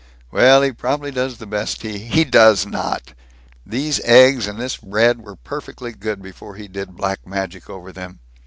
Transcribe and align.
"Well, 0.31 0.63
he 0.63 0.71
probably 0.71 1.11
does 1.11 1.37
the 1.37 1.45
best 1.45 1.83
he" 1.83 1.99
"He 2.09 2.25
does 2.25 2.65
not! 2.65 3.13
These 3.63 3.99
eggs 4.03 4.47
and 4.47 4.59
this 4.59 4.77
bread 4.77 5.21
were 5.21 5.35
perfectly 5.35 5.91
good, 5.91 6.23
before 6.23 6.55
he 6.55 6.67
did 6.67 6.97
black 6.97 7.27
magic 7.27 7.69
over 7.69 7.91
them. 7.91 8.17